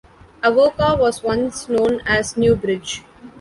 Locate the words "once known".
1.21-2.01